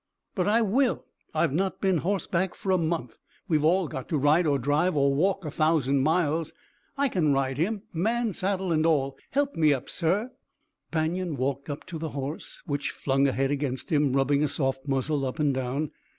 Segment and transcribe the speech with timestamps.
[0.33, 1.05] "But I will!
[1.31, 3.17] I've not been horseback for a month.
[3.47, 6.53] We've all got to ride or drive or walk a thousand miles.
[6.97, 9.15] I can ride him, man saddle and all.
[9.29, 10.31] Help me up, sir?"
[10.89, 15.23] Banion walked to the horse, which flung a head against him, rubbing a soft muzzle
[15.23, 15.91] up and down.